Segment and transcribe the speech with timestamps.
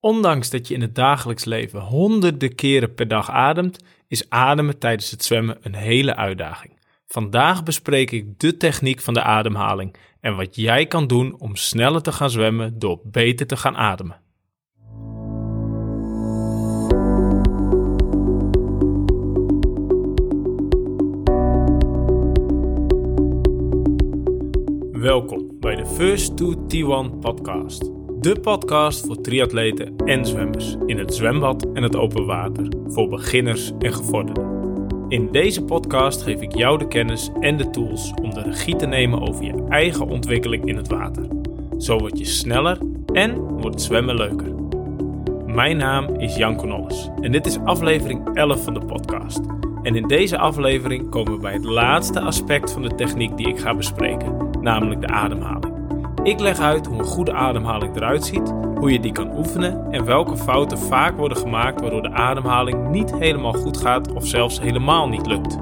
[0.00, 5.10] Ondanks dat je in het dagelijks leven honderden keren per dag ademt, is ademen tijdens
[5.10, 6.78] het zwemmen een hele uitdaging.
[7.06, 12.02] Vandaag bespreek ik de techniek van de ademhaling en wat jij kan doen om sneller
[12.02, 14.20] te gaan zwemmen door beter te gaan ademen.
[24.92, 27.97] Welkom bij de First to T1 podcast.
[28.20, 33.72] De podcast voor triatleten en zwemmers in het zwembad en het open water, voor beginners
[33.78, 34.46] en gevorderden.
[35.08, 38.86] In deze podcast geef ik jou de kennis en de tools om de regie te
[38.86, 41.26] nemen over je eigen ontwikkeling in het water.
[41.78, 42.78] Zo word je sneller
[43.12, 44.54] en wordt zwemmen leuker.
[45.46, 49.40] Mijn naam is Jan Conolles en dit is aflevering 11 van de podcast.
[49.82, 53.58] En in deze aflevering komen we bij het laatste aspect van de techniek die ik
[53.58, 55.67] ga bespreken, namelijk de ademhaling.
[56.28, 60.04] Ik leg uit hoe een goede ademhaling eruit ziet, hoe je die kan oefenen en
[60.04, 65.08] welke fouten vaak worden gemaakt waardoor de ademhaling niet helemaal goed gaat of zelfs helemaal
[65.08, 65.56] niet lukt.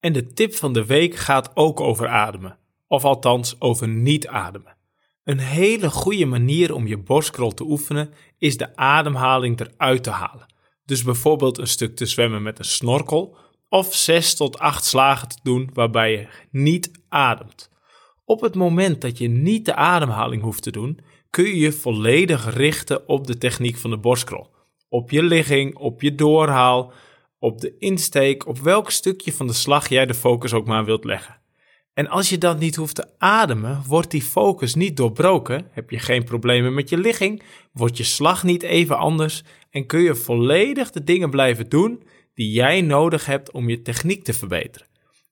[0.00, 4.76] En de tip van de week gaat ook over ademen, of althans over niet ademen.
[5.24, 10.54] Een hele goede manier om je borstkrol te oefenen is de ademhaling eruit te halen.
[10.84, 13.36] Dus bijvoorbeeld een stuk te zwemmen met een snorkel
[13.68, 17.72] of 6 tot 8 slagen te doen waarbij je niet ademt.
[18.24, 20.98] Op het moment dat je niet de ademhaling hoeft te doen,
[21.30, 24.46] kun je je volledig richten op de techniek van de borstkrol.
[24.88, 26.92] Op je ligging, op je doorhaal,
[27.38, 31.04] op de insteek, op welk stukje van de slag jij de focus ook maar wilt
[31.04, 31.42] leggen.
[31.94, 35.98] En als je dan niet hoeft te ademen, wordt die focus niet doorbroken, heb je
[35.98, 40.90] geen problemen met je ligging, wordt je slag niet even anders en kun je volledig
[40.90, 42.02] de dingen blijven doen
[42.34, 44.88] die jij nodig hebt om je techniek te verbeteren.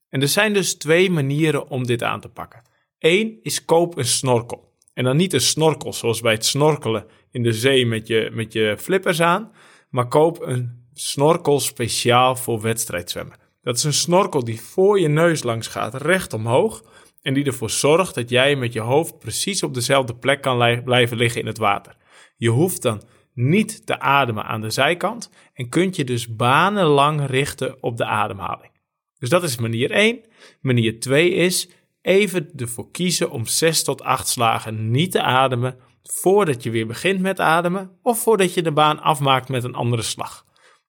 [0.09, 2.61] En er zijn dus twee manieren om dit aan te pakken.
[3.03, 4.71] Eén is koop een snorkel.
[4.93, 8.53] En dan niet een snorkel zoals bij het snorkelen in de zee met je, met
[8.53, 9.51] je flippers aan,
[9.89, 13.37] maar koop een snorkel speciaal voor wedstrijdzwemmen.
[13.61, 16.83] Dat is een snorkel die voor je neus langs gaat, recht omhoog,
[17.21, 21.17] en die ervoor zorgt dat jij met je hoofd precies op dezelfde plek kan blijven
[21.17, 21.95] liggen in het water.
[22.37, 23.03] Je hoeft dan
[23.33, 28.71] niet te ademen aan de zijkant en kunt je dus banenlang richten op de ademhaling.
[29.19, 30.21] Dus dat is manier 1.
[30.61, 31.69] Manier 2 is
[32.03, 37.19] even ervoor kiezen om 6 tot 8 slagen niet te ademen voordat je weer begint
[37.19, 40.45] met ademen of voordat je de baan afmaakt met een andere slag.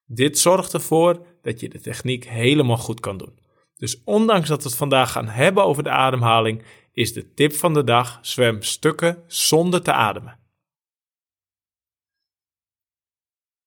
[0.07, 3.39] Dit zorgt ervoor dat je de techniek helemaal goed kan doen.
[3.77, 7.75] Dus ondanks dat we het vandaag gaan hebben over de ademhaling, is de tip van
[7.75, 10.39] de dag: zwem stukken zonder te ademen.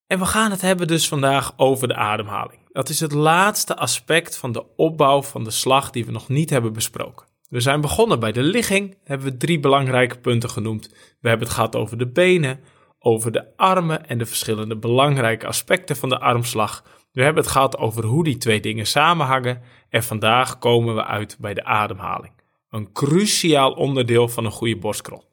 [0.07, 2.69] En we gaan het hebben dus vandaag over de ademhaling.
[2.72, 6.50] Dat is het laatste aspect van de opbouw van de slag die we nog niet
[6.50, 7.28] hebben besproken.
[7.50, 10.90] We zijn begonnen bij de ligging, hebben we drie belangrijke punten genoemd.
[11.19, 12.59] We hebben het gehad over de benen,
[13.00, 16.84] over de armen en de verschillende belangrijke aspecten van de armslag.
[17.12, 21.38] We hebben het gehad over hoe die twee dingen samenhangen en vandaag komen we uit
[21.40, 22.34] bij de ademhaling.
[22.69, 25.24] Een cruciaal onderdeel van een goede borstkrol.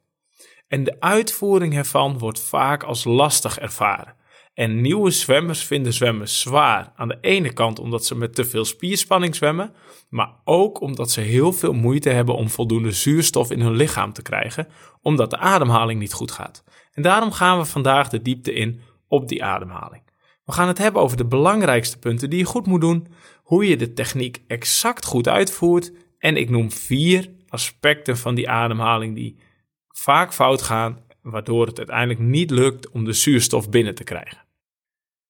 [0.67, 4.15] En de uitvoering ervan wordt vaak als lastig ervaren.
[4.55, 6.91] En nieuwe zwemmers vinden zwemmen zwaar.
[6.95, 9.73] Aan de ene kant omdat ze met te veel spierspanning zwemmen,
[10.09, 14.21] maar ook omdat ze heel veel moeite hebben om voldoende zuurstof in hun lichaam te
[14.21, 14.67] krijgen,
[15.01, 16.63] omdat de ademhaling niet goed gaat.
[16.91, 20.03] En daarom gaan we vandaag de diepte in op die ademhaling.
[20.45, 23.07] We gaan het hebben over de belangrijkste punten die je goed moet doen,
[23.43, 29.15] hoe je de techniek exact goed uitvoert en ik noem vier aspecten van die ademhaling
[29.15, 29.39] die
[29.87, 34.44] vaak fout gaan, waardoor het uiteindelijk niet lukt om de zuurstof binnen te krijgen.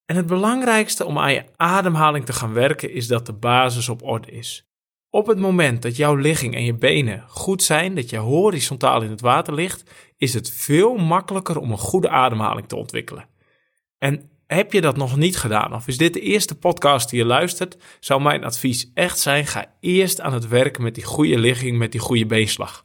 [0.06, 4.04] En het belangrijkste om aan je ademhaling te gaan werken is dat de basis op
[4.04, 4.68] orde is.
[5.10, 9.10] Op het moment dat jouw ligging en je benen goed zijn, dat je horizontaal in
[9.10, 13.28] het water ligt, is het veel makkelijker om een goede ademhaling te ontwikkelen.
[13.98, 17.26] En heb je dat nog niet gedaan, of is dit de eerste podcast die je
[17.26, 21.78] luistert, zou mijn advies echt zijn: ga eerst aan het werken met die goede ligging,
[21.78, 22.84] met die goede beenslag.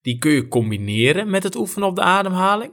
[0.00, 2.72] Die kun je combineren met het oefenen op de ademhaling,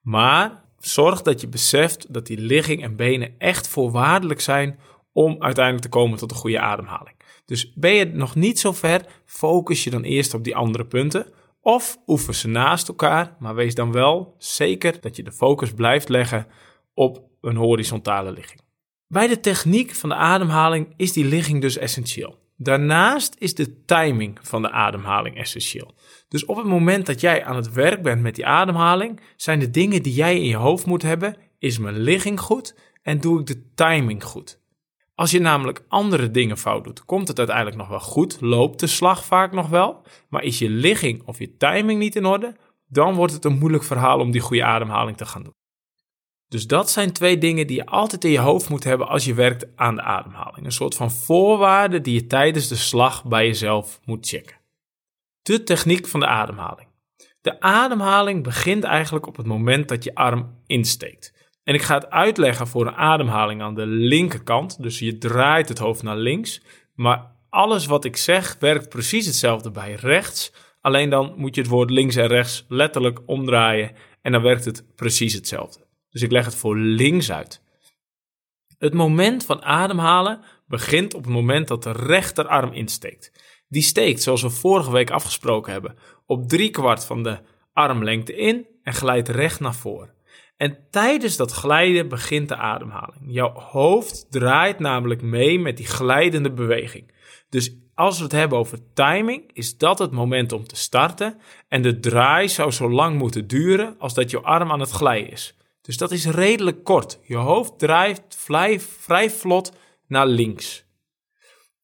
[0.00, 4.78] maar zorg dat je beseft dat die ligging en benen echt voorwaardelijk zijn
[5.12, 7.16] om uiteindelijk te komen tot een goede ademhaling.
[7.44, 11.26] Dus ben je nog niet zo ver, focus je dan eerst op die andere punten.
[11.60, 16.08] Of oefen ze naast elkaar, maar wees dan wel zeker dat je de focus blijft
[16.08, 16.46] leggen
[16.94, 18.60] op een horizontale ligging.
[19.06, 22.38] Bij de techniek van de ademhaling is die ligging dus essentieel.
[22.56, 25.94] Daarnaast is de timing van de ademhaling essentieel.
[26.28, 29.70] Dus op het moment dat jij aan het werk bent met die ademhaling, zijn de
[29.70, 33.46] dingen die jij in je hoofd moet hebben: is mijn ligging goed en doe ik
[33.46, 34.60] de timing goed?
[35.14, 38.86] Als je namelijk andere dingen fout doet, komt het uiteindelijk nog wel goed, loopt de
[38.86, 43.14] slag vaak nog wel, maar is je ligging of je timing niet in orde, dan
[43.14, 45.56] wordt het een moeilijk verhaal om die goede ademhaling te gaan doen.
[46.48, 49.34] Dus dat zijn twee dingen die je altijd in je hoofd moet hebben als je
[49.34, 50.66] werkt aan de ademhaling.
[50.66, 54.57] Een soort van voorwaarden die je tijdens de slag bij jezelf moet checken.
[55.48, 56.88] De techniek van de ademhaling.
[57.40, 61.32] De ademhaling begint eigenlijk op het moment dat je arm insteekt.
[61.64, 64.82] En ik ga het uitleggen voor een ademhaling aan de linkerkant.
[64.82, 66.62] Dus je draait het hoofd naar links.
[66.94, 70.52] Maar alles wat ik zeg werkt precies hetzelfde bij rechts.
[70.80, 73.92] Alleen dan moet je het woord links en rechts letterlijk omdraaien.
[74.22, 75.86] En dan werkt het precies hetzelfde.
[76.10, 77.62] Dus ik leg het voor links uit.
[78.78, 83.32] Het moment van ademhalen begint op het moment dat de rechterarm insteekt.
[83.68, 87.38] Die steekt, zoals we vorige week afgesproken hebben, op drie kwart van de
[87.72, 90.14] armlengte in en glijdt recht naar voren.
[90.56, 93.22] En tijdens dat glijden begint de ademhaling.
[93.26, 97.12] Jouw hoofd draait namelijk mee met die glijdende beweging.
[97.48, 101.38] Dus als we het hebben over timing, is dat het moment om te starten.
[101.68, 105.30] En de draai zou zo lang moeten duren als dat je arm aan het glijden
[105.30, 105.56] is.
[105.82, 107.18] Dus dat is redelijk kort.
[107.22, 108.22] Je hoofd draait
[108.98, 109.72] vrij vlot
[110.06, 110.84] naar links.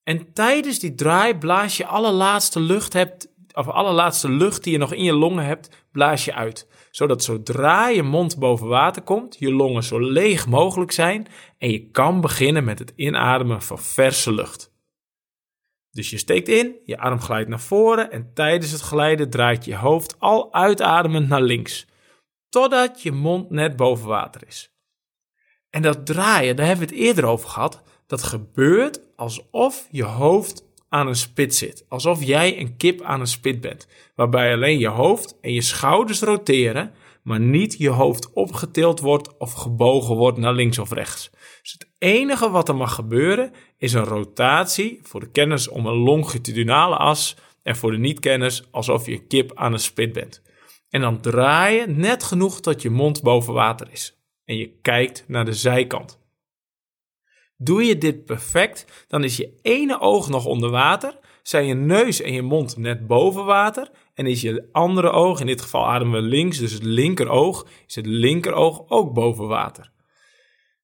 [0.04, 4.72] En tijdens die draai blaas je alle laatste lucht hebt, of alle laatste lucht die
[4.72, 6.68] je nog in je longen hebt, blaas je uit.
[6.90, 11.26] Zodat zodra je mond boven water komt, je longen zo leeg mogelijk zijn
[11.58, 14.72] en je kan beginnen met het inademen van verse lucht.
[15.90, 19.76] Dus je steekt in, je arm glijdt naar voren en tijdens het glijden draait je
[19.76, 21.86] hoofd al uitademend naar links,
[22.48, 24.72] totdat je mond net boven water is.
[25.70, 30.64] En dat draaien, daar hebben we het eerder over gehad, dat gebeurt alsof je hoofd
[30.88, 31.84] aan een spit zit.
[31.88, 33.86] Alsof jij een kip aan een spit bent.
[34.14, 36.92] Waarbij alleen je hoofd en je schouders roteren,
[37.22, 41.30] maar niet je hoofd opgetild wordt of gebogen wordt naar links of rechts.
[41.62, 45.96] Dus het enige wat er mag gebeuren is een rotatie voor de kenners om een
[45.96, 50.42] longitudinale as en voor de niet-kenners alsof je een kip aan een spit bent.
[50.88, 54.18] En dan draai je net genoeg tot je mond boven water is.
[54.44, 56.23] En je kijkt naar de zijkant.
[57.56, 62.20] Doe je dit perfect, dan is je ene oog nog onder water, zijn je neus
[62.20, 66.22] en je mond net boven water en is je andere oog, in dit geval ademen
[66.22, 69.92] we links, dus het linkeroog, is het linkeroog ook boven water.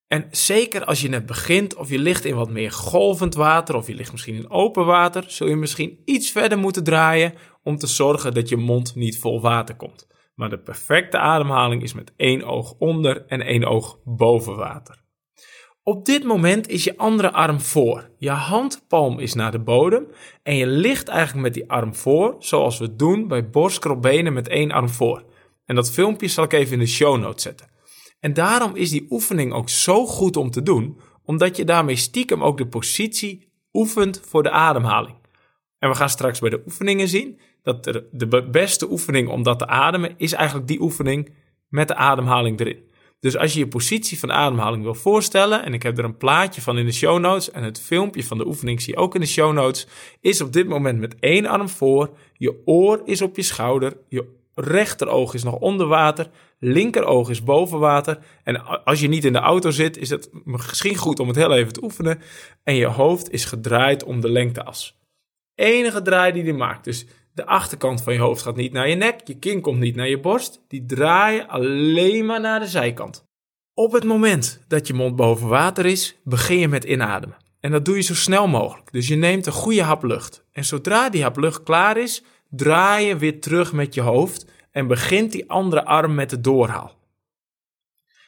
[0.06, 3.87] En zeker als je net begint of je ligt in wat meer golvend water of
[3.87, 7.87] je ligt misschien in open water, zul je misschien iets verder moeten draaien om te
[7.87, 10.06] zorgen dat je mond niet vol water komt.
[10.34, 15.00] Maar de perfecte ademhaling is met één oog onder en één oog boven water.
[15.90, 18.10] Op dit moment is je andere arm voor.
[18.19, 20.06] Je handpalm is naar de bodem
[20.42, 24.70] en je ligt eigenlijk met die arm voor, zoals we doen bij borstkropbenen met één
[24.70, 25.25] arm voor.
[25.64, 27.70] En dat filmpje zal ik even in de show notes zetten.
[28.20, 32.42] En daarom is die oefening ook zo goed om te doen, omdat je daarmee stiekem
[32.42, 35.16] ook de positie oefent voor de ademhaling.
[35.78, 39.66] En we gaan straks bij de oefeningen zien dat de beste oefening om dat te
[39.66, 41.34] ademen is eigenlijk die oefening
[41.69, 42.88] met de ademhaling erin.
[43.20, 46.61] Dus als je je positie van ademhaling wil voorstellen, en ik heb er een plaatje
[46.61, 49.20] van in de show notes en het filmpje van de oefening zie je ook in
[49.20, 49.87] de show notes,
[50.20, 54.38] is op dit moment met één arm voor, je oor is op je schouder, je
[54.55, 58.19] rechteroog is nog onder water, linkeroog is boven water.
[58.44, 61.52] En als je niet in de auto zit, is het misschien goed om het heel
[61.52, 62.20] even te oefenen.
[62.62, 64.99] En je hoofd is gedraaid om de lengteas.
[65.55, 66.84] Enige draai die die maakt.
[66.84, 69.96] Dus de achterkant van je hoofd gaat niet naar je nek, je kin komt niet
[69.96, 70.60] naar je borst.
[70.68, 73.24] Die draaien alleen maar naar de zijkant.
[73.74, 77.37] Op het moment dat je mond boven water is, begin je met inademen.
[77.60, 78.92] En dat doe je zo snel mogelijk.
[78.92, 80.44] Dus je neemt een goede hap lucht.
[80.52, 84.87] En zodra die hap lucht klaar is, draai je weer terug met je hoofd en
[84.87, 86.99] begint die andere arm met de doorhaal.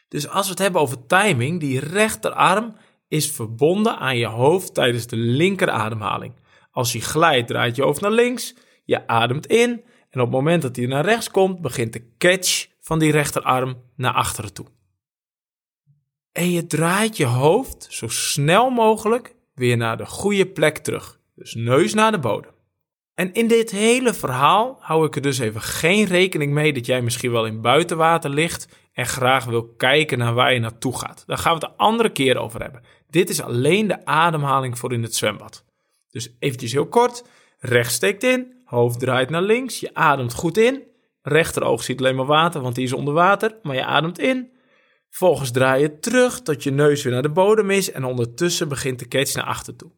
[0.08, 2.76] Dus als we het hebben over timing, die rechterarm
[3.08, 6.34] is verbonden aan je hoofd tijdens de linkerademhaling.
[6.70, 8.54] Als je glijdt, draait je hoofd naar links,
[8.84, 9.70] je ademt in
[10.10, 13.82] en op het moment dat hij naar rechts komt, begint de catch van die rechterarm
[13.96, 14.66] naar achteren toe.
[16.32, 21.20] En je draait je hoofd zo snel mogelijk weer naar de goede plek terug.
[21.34, 22.50] Dus neus naar de bodem.
[23.14, 27.02] En in dit hele verhaal hou ik er dus even geen rekening mee dat jij
[27.02, 31.22] misschien wel in buitenwater ligt en graag wil kijken naar waar je naartoe gaat.
[31.26, 32.82] Daar gaan we het de andere keer over hebben.
[33.10, 35.64] Dit is alleen de ademhaling voor in het zwembad.
[36.10, 37.24] Dus eventjes heel kort.
[37.64, 40.82] Rechts steekt in, hoofd draait naar links, je ademt goed in.
[41.22, 44.50] Rechteroog ziet alleen maar water, want die is onder water, maar je ademt in.
[45.08, 48.98] Vervolgens draai je terug tot je neus weer naar de bodem is en ondertussen begint
[48.98, 49.90] de catch naar achter toe.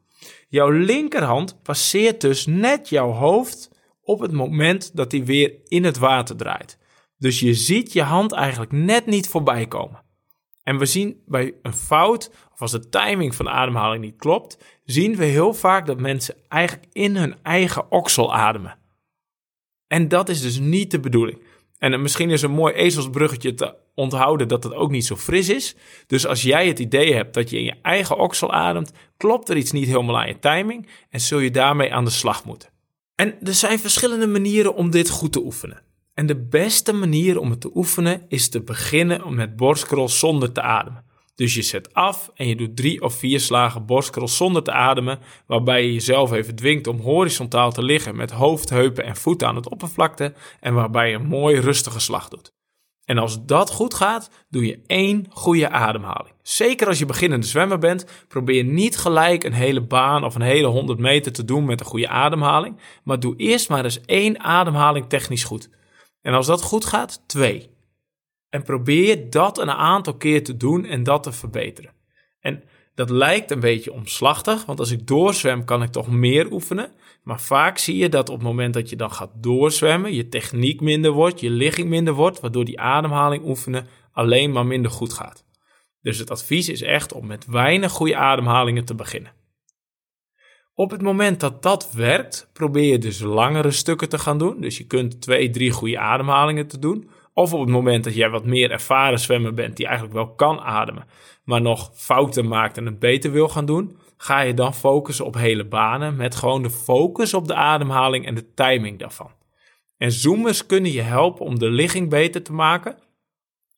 [0.49, 3.71] Jouw linkerhand passeert dus net jouw hoofd
[4.03, 6.79] op het moment dat hij weer in het water draait.
[7.19, 10.03] Dus je ziet je hand eigenlijk net niet voorbij komen.
[10.63, 14.59] En we zien bij een fout, of als de timing van de ademhaling niet klopt,
[14.85, 18.79] zien we heel vaak dat mensen eigenlijk in hun eigen oksel ademen.
[19.87, 21.39] En dat is dus niet de bedoeling.
[21.79, 25.77] En misschien is een mooi ezelsbruggetje te onthouden dat het ook niet zo fris is.
[26.07, 29.57] Dus als jij het idee hebt dat je in je eigen oksel ademt, klopt er
[29.57, 32.69] iets niet helemaal aan je timing en zul je daarmee aan de slag moeten.
[33.15, 35.83] En er zijn verschillende manieren om dit goed te oefenen.
[36.15, 40.63] En de beste manier om het te oefenen is te beginnen met borstcrawl zonder te
[40.63, 41.05] ademen.
[41.35, 45.19] Dus je zet af en je doet drie of vier slagen borstcrawl zonder te ademen,
[45.47, 49.57] waarbij je jezelf even dwingt om horizontaal te liggen met hoofd, heupen en voeten aan
[49.57, 52.53] het oppervlakte en waarbij je een mooi rustige slag doet.
[53.05, 56.35] En als dat goed gaat, doe je één goede ademhaling.
[56.43, 60.67] Zeker als je beginnende zwemmer bent, probeer niet gelijk een hele baan of een hele
[60.67, 65.09] 100 meter te doen met een goede ademhaling, maar doe eerst maar eens één ademhaling
[65.09, 65.69] technisch goed.
[66.23, 67.74] En als dat goed gaat, twee.
[68.55, 71.93] En probeer dat een aantal keer te doen en dat te verbeteren.
[72.41, 72.63] En
[72.95, 76.93] dat lijkt een beetje omslachtig, want als ik doorzwem kan ik toch meer oefenen.
[77.23, 80.81] Maar vaak zie je dat op het moment dat je dan gaat doorzwemmen, je techniek
[80.81, 85.45] minder wordt, je ligging minder wordt, waardoor die ademhaling oefenen alleen maar minder goed gaat.
[86.01, 89.33] Dus het advies is echt om met weinig goede ademhalingen te beginnen.
[90.75, 94.61] Op het moment dat dat werkt, probeer je dus langere stukken te gaan doen.
[94.61, 97.11] Dus je kunt twee, drie goede ademhalingen te doen.
[97.35, 100.61] Of op het moment dat jij wat meer ervaren zwemmer bent, die eigenlijk wel kan
[100.61, 101.07] ademen,
[101.45, 105.35] maar nog fouten maakt en het beter wil gaan doen, ga je dan focussen op
[105.35, 109.31] hele banen met gewoon de focus op de ademhaling en de timing daarvan.
[109.97, 112.99] En zoomers kunnen je helpen om de ligging beter te maken.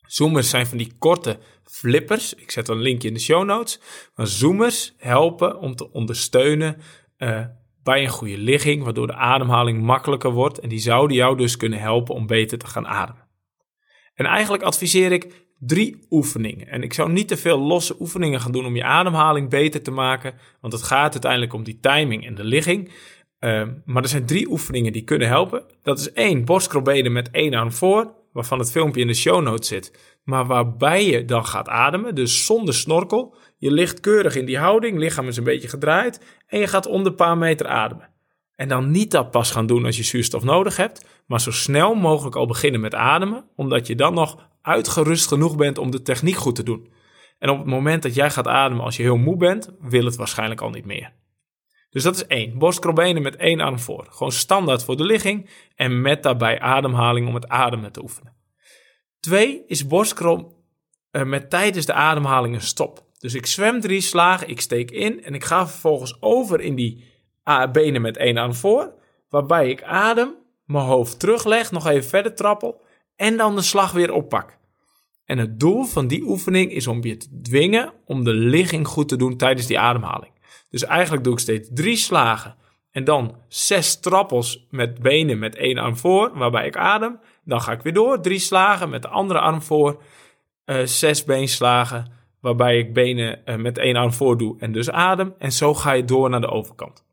[0.07, 2.35] Zoomers zijn van die korte flippers.
[2.35, 3.81] Ik zet een linkje in de show notes.
[4.15, 6.81] Maar zoomers helpen om te ondersteunen
[7.19, 7.45] uh,
[7.83, 10.59] bij een goede ligging, waardoor de ademhaling makkelijker wordt.
[10.59, 13.25] En die zouden jou dus kunnen helpen om beter te gaan ademen.
[14.16, 16.68] En eigenlijk adviseer ik drie oefeningen.
[16.68, 19.90] En ik zou niet te veel losse oefeningen gaan doen om je ademhaling beter te
[19.90, 22.92] maken, want het gaat uiteindelijk om die timing en de ligging.
[23.40, 25.64] Uh, maar er zijn drie oefeningen die kunnen helpen.
[25.82, 29.68] Dat is één, borstkrolbenen met één arm voor, waarvan het filmpje in de show notes
[29.68, 33.37] zit, maar waarbij je dan gaat ademen, dus zonder snorkel.
[33.58, 37.06] Je ligt keurig in die houding, lichaam is een beetje gedraaid en je gaat onder
[37.06, 38.14] een paar meter ademen.
[38.57, 41.95] En dan niet dat pas gaan doen als je zuurstof nodig hebt, maar zo snel
[41.95, 46.37] mogelijk al beginnen met ademen, omdat je dan nog uitgerust genoeg bent om de techniek
[46.37, 46.93] goed te doen.
[47.39, 50.17] En op het moment dat jij gaat ademen als je heel moe bent, wil het
[50.17, 51.13] waarschijnlijk al niet meer.
[51.91, 52.59] Dus dat is één.
[52.59, 54.07] Borstkrolbenen met één arm voor.
[54.11, 58.35] Gewoon standaard voor de ligging en met daarbij ademhaling om het ademen te oefenen.
[59.21, 60.65] Twee is borstkrol
[61.13, 63.05] uh, met tijdens de ademhaling een stop.
[63.19, 67.05] Dus ik zwem drie slagen, ik steek in en ik ga vervolgens over in die
[67.73, 68.93] benen met één arm voor,
[69.29, 70.35] waarbij ik adem,
[70.65, 72.81] mijn hoofd terugleg, nog even verder trappel
[73.17, 74.59] en dan de slag weer oppak.
[75.25, 79.09] En het doel van die oefening is om je te dwingen om de ligging goed
[79.09, 80.33] te doen tijdens die ademhaling.
[80.71, 82.57] Dus eigenlijk doe ik steeds drie slagen
[82.91, 87.19] en dan zes trappels met benen met één arm voor, waarbij ik adem.
[87.45, 90.03] Dan ga ik weer door, drie slagen met de andere arm voor,
[90.67, 95.35] uh, zes beenslagen, waarbij ik benen uh, met één arm voor doe en dus adem.
[95.38, 97.06] En zo ga je door naar de overkant.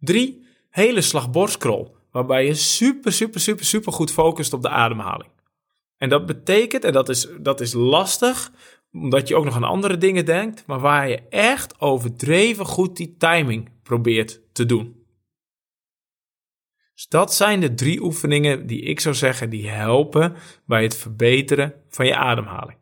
[0.00, 5.30] Drie, hele slag borstkrol, waarbij je super, super, super, super goed focust op de ademhaling.
[5.96, 8.52] En dat betekent, en dat is, dat is lastig,
[8.92, 13.16] omdat je ook nog aan andere dingen denkt, maar waar je echt overdreven goed die
[13.18, 14.98] timing probeert te doen.
[16.94, 21.74] Dus dat zijn de drie oefeningen die ik zou zeggen die helpen bij het verbeteren
[21.88, 22.78] van je ademhaling.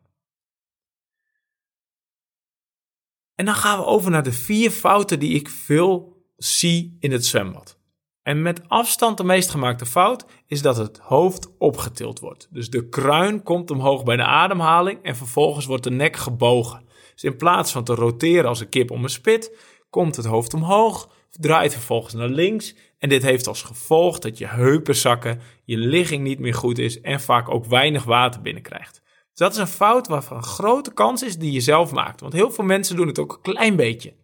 [3.35, 7.27] En dan gaan we over naar de vier fouten die ik veel zie in het
[7.27, 7.79] zwembad.
[8.23, 12.49] En met afstand de meest gemaakte fout is dat het hoofd opgetild wordt.
[12.51, 16.85] Dus de kruin komt omhoog bij de ademhaling en vervolgens wordt de nek gebogen.
[17.13, 19.57] Dus in plaats van te roteren als een kip om een spit,
[19.91, 22.75] komt het hoofd omhoog, draait vervolgens naar links.
[22.99, 27.01] En dit heeft als gevolg dat je heupen zakken, je ligging niet meer goed is
[27.01, 29.01] en vaak ook weinig water binnenkrijgt.
[29.05, 32.21] Dus dat is een fout waarvan een grote kans is die je zelf maakt.
[32.21, 34.15] Want heel veel mensen doen het ook een klein beetje.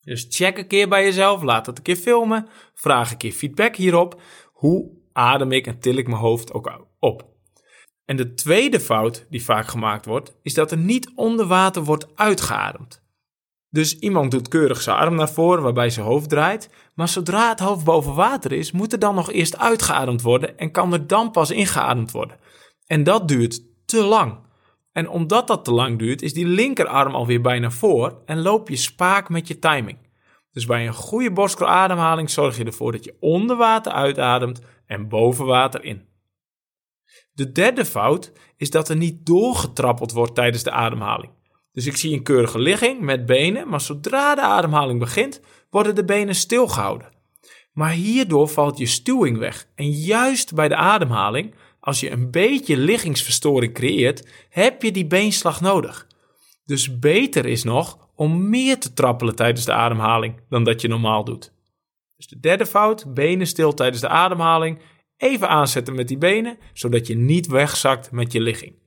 [0.00, 3.76] Dus check een keer bij jezelf, laat het een keer filmen, vraag een keer feedback
[3.76, 4.20] hierop.
[4.52, 7.28] Hoe adem ik en til ik mijn hoofd ook op?
[8.04, 12.06] En de tweede fout die vaak gemaakt wordt, is dat er niet onder water wordt
[12.14, 13.02] uitgeademd.
[13.68, 17.60] Dus iemand doet keurig zijn arm naar voren waarbij zijn hoofd draait, maar zodra het
[17.60, 21.30] hoofd boven water is, moet er dan nog eerst uitgeademd worden en kan er dan
[21.30, 22.38] pas ingeademd worden.
[22.86, 24.38] En dat duurt te lang.
[24.92, 28.76] En omdat dat te lang duurt, is die linkerarm alweer bijna voor en loop je
[28.76, 29.98] spaak met je timing.
[30.52, 35.46] Dus bij een goede borstkorademhaling zorg je ervoor dat je onder water uitademt en boven
[35.46, 36.08] water in.
[37.32, 41.32] De derde fout is dat er niet doorgetrappeld wordt tijdens de ademhaling.
[41.72, 46.04] Dus ik zie een keurige ligging met benen, maar zodra de ademhaling begint, worden de
[46.04, 47.08] benen stilgehouden.
[47.72, 49.68] Maar hierdoor valt je stuwing weg.
[49.74, 55.60] En juist bij de ademhaling, als je een beetje liggingsverstoring creëert, heb je die beenslag
[55.60, 56.06] nodig.
[56.64, 61.24] Dus beter is nog om meer te trappelen tijdens de ademhaling dan dat je normaal
[61.24, 61.52] doet.
[62.16, 64.78] Dus de derde fout, benen stil tijdens de ademhaling.
[65.16, 68.78] Even aanzetten met die benen, zodat je niet wegzakt met je ligging.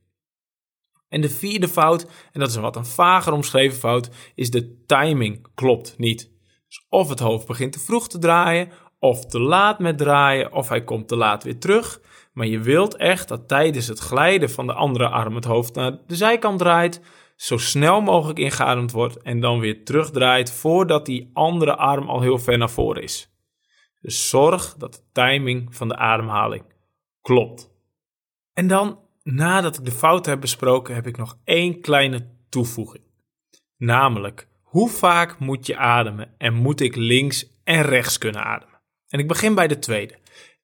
[1.09, 4.83] En de vierde fout, en dat is een wat een vager omschreven fout, is de
[4.85, 6.31] timing klopt niet.
[6.67, 8.69] Dus of het hoofd begint te vroeg te draaien,
[8.99, 12.01] of te laat met draaien, of hij komt te laat weer terug.
[12.33, 15.97] Maar je wilt echt dat tijdens het glijden van de andere arm het hoofd naar
[16.07, 17.01] de zijkant draait,
[17.35, 22.39] zo snel mogelijk ingeademd wordt en dan weer terugdraait voordat die andere arm al heel
[22.39, 23.31] ver naar voren is.
[24.01, 26.63] Dus zorg dat de timing van de ademhaling
[27.21, 27.71] klopt.
[28.53, 33.03] En dan, nadat ik de fouten heb besproken, heb ik nog één kleine toevoeging.
[33.77, 38.81] Namelijk, hoe vaak moet je ademen en moet ik links en rechts kunnen ademen?
[39.07, 40.21] En ik begin bij de tweede.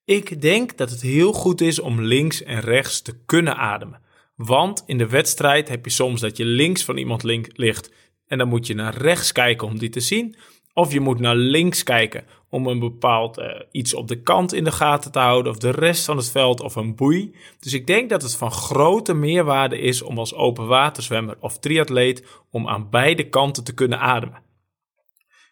[0.10, 4.02] Ik denk dat het heel goed is om links en rechts te kunnen ademen.
[4.36, 7.24] Want in de wedstrijd heb je soms dat je links van iemand
[7.54, 7.92] ligt
[8.28, 10.36] en dan moet je naar rechts kijken om die te zien.
[10.74, 14.64] Of je moet naar links kijken om een bepaald uh, iets op de kant in
[14.64, 17.36] de gaten te houden, of de rest van het veld of een boei.
[17.60, 22.24] Dus ik denk dat het van grote meerwaarde is om als open waterzwemmer of triatleet
[22.52, 24.42] om aan beide kanten te kunnen ademen.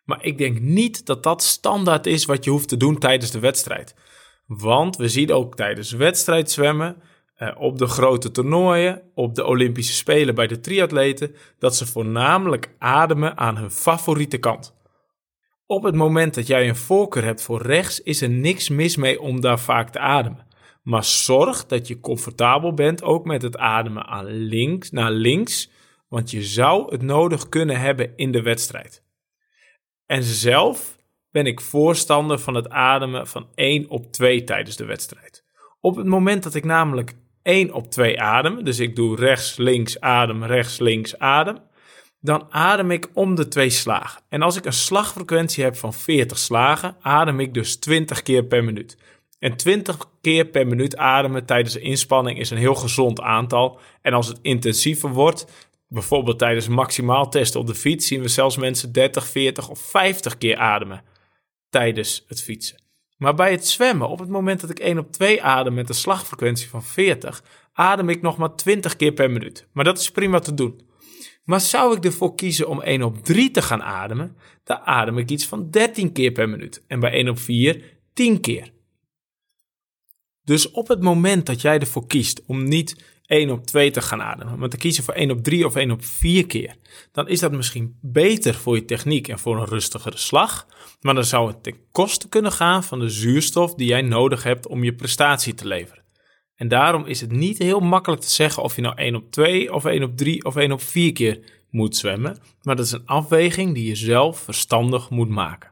[0.05, 3.39] Maar ik denk niet dat dat standaard is wat je hoeft te doen tijdens de
[3.39, 3.95] wedstrijd.
[4.47, 7.01] Want we zien ook tijdens wedstrijdzwemmen
[7.39, 12.75] uh, op de grote toernooien, op de Olympische Spelen bij de triatleten, dat ze voornamelijk
[12.77, 14.75] ademen aan hun favoriete kant.
[15.65, 19.21] Op het moment dat jij een voorkeur hebt voor rechts, is er niks mis mee
[19.21, 20.47] om daar vaak te ademen.
[20.83, 25.69] Maar zorg dat je comfortabel bent ook met het ademen aan links, naar links,
[26.07, 29.03] want je zou het nodig kunnen hebben in de wedstrijd.
[30.05, 30.96] En zelf
[31.37, 35.43] ben ik voorstander van het ademen van 1 op 2 tijdens de wedstrijd.
[35.81, 37.13] Op het moment dat ik namelijk
[37.43, 41.57] 1 op 2 adem, dus ik doe rechts, links, adem, rechts, links, adem,
[42.19, 44.21] dan adem ik om de twee slagen.
[44.29, 48.63] En als ik een slagfrequentie heb van 40 slagen, adem ik dus 20 keer per
[48.63, 48.97] minuut.
[49.39, 53.79] En 20 keer per minuut ademen tijdens de inspanning is een heel gezond aantal.
[54.01, 55.45] En als het intensiever wordt,
[55.87, 60.37] bijvoorbeeld tijdens maximaal testen op de fiets, zien we zelfs mensen 30, 40 of 50
[60.37, 61.15] keer ademen
[61.69, 62.85] tijdens het fietsen.
[63.17, 65.95] Maar bij het zwemmen, op het moment dat ik 1 op 2 adem met een
[65.95, 69.67] slagfrequentie van 40, adem ik nog maar 20 keer per minuut.
[69.71, 70.81] Maar dat is prima te doen.
[71.43, 75.29] Maar zou ik ervoor kiezen om 1 op 3 te gaan ademen, dan adem ik
[75.29, 76.83] iets van 13 keer per minuut.
[76.87, 78.71] En bij 1 op 4 10 keer.
[80.43, 84.21] Dus op het moment dat jij ervoor kiest om niet 1 op 2 te gaan
[84.21, 86.75] ademen, maar te kiezen voor 1 op 3 of 1 op 4 keer,
[87.11, 90.67] dan is dat misschien beter voor je techniek en voor een rustigere slag.
[91.01, 94.67] Maar dan zou het ten koste kunnen gaan van de zuurstof die jij nodig hebt
[94.67, 96.03] om je prestatie te leveren.
[96.55, 99.73] En daarom is het niet heel makkelijk te zeggen of je nou 1 op 2
[99.73, 102.37] of 1 op 3 of 1 op 4 keer moet zwemmen.
[102.61, 105.71] Maar dat is een afweging die je zelf verstandig moet maken.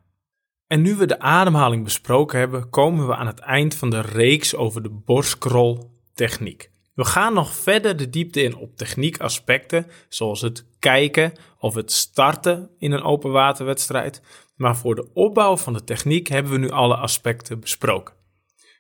[0.67, 4.55] En nu we de ademhaling besproken hebben, komen we aan het eind van de reeks
[4.55, 6.73] over de borstkroltechniek.
[6.95, 12.69] We gaan nog verder de diepte in op techniekaspecten, zoals het kijken of het starten
[12.77, 14.21] in een open waterwedstrijd.
[14.55, 18.13] Maar voor de opbouw van de techniek hebben we nu alle aspecten besproken.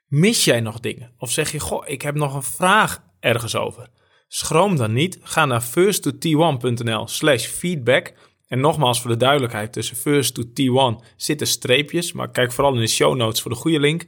[0.07, 1.13] Mis jij nog dingen?
[1.17, 3.89] Of zeg je, goh, ik heb nog een vraag ergens over?
[4.27, 5.19] Schroom dan niet.
[5.21, 8.13] Ga naar first2t1.nl slash feedback.
[8.47, 12.11] En nogmaals voor de duidelijkheid, tussen first to T1 zitten streepjes.
[12.11, 14.05] Maar kijk vooral in de show notes voor de goede link.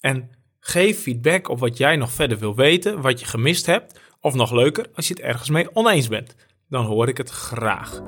[0.00, 4.00] En geef feedback op wat jij nog verder wil weten, wat je gemist hebt.
[4.20, 6.34] Of nog leuker, als je het ergens mee oneens bent.
[6.68, 8.00] Dan hoor ik het graag.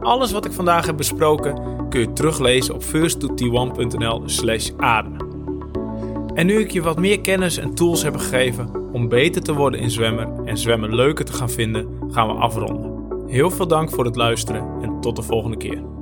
[0.00, 5.34] Alles wat ik vandaag heb besproken kun je teruglezen op first2t1.nl slash ademen.
[6.34, 9.80] En nu ik je wat meer kennis en tools heb gegeven om beter te worden
[9.80, 12.96] in zwemmen en zwemmen leuker te gaan vinden, gaan we afronden.
[13.26, 15.95] Heel veel dank voor het luisteren en tot de volgende keer.